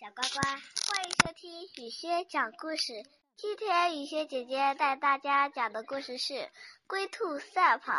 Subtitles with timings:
[0.00, 3.04] 小乖乖，欢迎收听雨轩讲故事。
[3.36, 6.32] 今天雨轩姐姐带大家讲的故事是
[6.86, 7.92] 《龟兔赛跑》。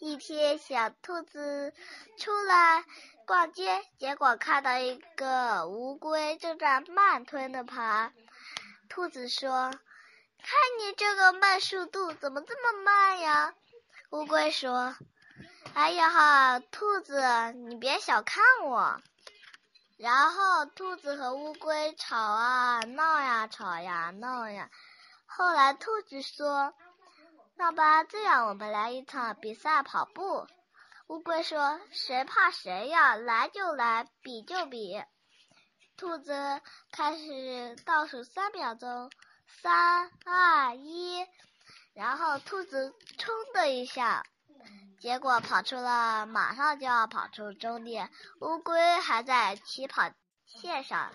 [0.00, 1.74] 一天，小兔子
[2.16, 2.86] 出来
[3.26, 8.14] 逛街，结果看到一个乌龟正在慢吞的爬。
[8.88, 9.70] 兔子说
[10.40, 13.54] ：“看你这个慢速度，怎么这么慢呀？”
[14.08, 14.96] 乌龟说
[15.76, 17.20] ：“哎呀哈，兔子，
[17.68, 19.02] 你别小看我。”
[19.96, 24.70] 然后兔子和乌龟吵啊闹呀，吵呀闹呀。
[25.24, 26.74] 后来兔子说
[27.56, 30.46] ：“那吧，这样我们来一场比赛跑步。”
[31.08, 35.02] 乌龟说：“谁怕谁呀，来就来，比就比。”
[35.96, 36.60] 兔子
[36.92, 39.10] 开始倒数三秒钟，
[39.46, 41.26] 三二一，
[41.94, 44.26] 然后兔子冲的一下。
[44.98, 48.10] 结果跑出了，马上就要跑出终点。
[48.40, 50.10] 乌龟还在起跑
[50.46, 51.12] 线上。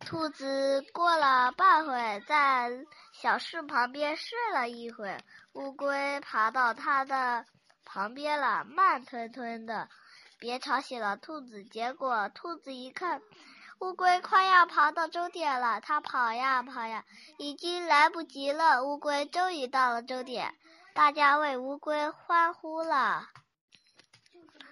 [0.00, 2.70] 兔子过了半会，在
[3.12, 5.18] 小树旁边睡了一会。
[5.54, 7.44] 乌龟爬到它的
[7.84, 9.88] 旁边了，慢吞吞的，
[10.38, 11.64] 别吵醒了兔子。
[11.64, 13.20] 结果兔子一看，
[13.80, 17.04] 乌龟快要爬到终点了，它跑呀跑呀，
[17.38, 18.84] 已经来不及了。
[18.84, 20.54] 乌龟终于到了终点。
[20.98, 23.28] 大家为乌龟欢呼了。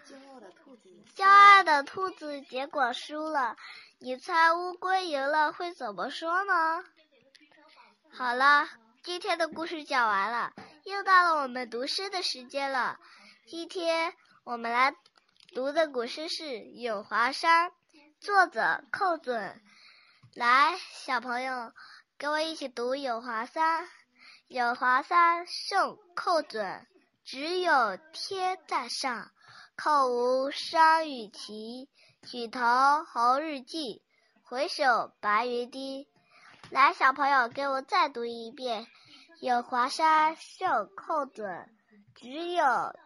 [0.04, 3.56] 骄傲的兔子，骄傲的兔子结果输了。
[4.00, 6.84] 你猜乌龟赢了会怎么说呢？
[8.10, 8.68] 好了，
[9.04, 12.98] 今天的故事讲完了，又到了我们读诗的时间了。
[13.46, 14.96] 今天我们来
[15.54, 17.70] 读的古诗是《咏华山》，
[18.18, 19.62] 作者寇准。
[20.34, 21.72] 来，小朋友，
[22.18, 23.84] 跟我一起读《咏华山》。
[24.48, 26.86] 咏华山，宋·寇准。
[27.24, 29.32] 只有天在上，
[29.76, 31.88] 空无山与齐。
[32.22, 32.60] 举头
[33.12, 34.00] 红日近，
[34.44, 36.08] 回首白云低。
[36.70, 38.86] 来，小朋友，给我再读一遍。
[39.40, 41.68] 咏华山，宋·寇准。
[42.14, 42.64] 只有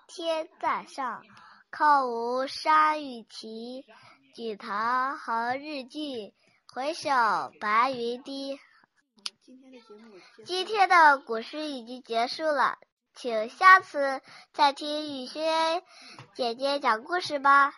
[0.09, 1.23] 天在上，
[1.71, 3.87] 空无山与齐。
[4.35, 4.69] 举头
[5.25, 6.35] 红日近，
[6.75, 7.11] 回首
[7.59, 8.61] 白云低。
[9.51, 12.79] 今天的节目，今天的古诗已经结束了，
[13.17, 14.23] 请下次
[14.53, 15.83] 再听雨轩
[16.37, 17.75] 姐姐讲故事吧。